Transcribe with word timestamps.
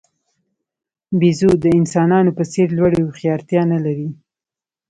بیزو 1.19 1.51
د 1.63 1.65
انسانانو 1.79 2.31
په 2.37 2.43
څېر 2.51 2.67
لوړې 2.77 2.99
هوښیارتیا 3.03 3.61
نه 3.73 3.77
لري. 3.85 4.09